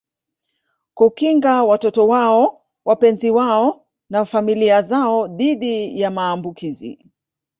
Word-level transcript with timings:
Kukinga 0.93 1.63
watoto 1.63 2.07
wao 2.07 2.61
wapenzi 2.85 3.29
wao 3.31 3.85
na 4.09 4.25
familia 4.25 4.81
zao 4.81 5.27
dhidi 5.27 6.01
ya 6.01 6.11
maambukizi 6.11 7.05